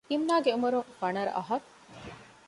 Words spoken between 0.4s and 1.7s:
އުމުރުން ފަނަރަ އަހަރު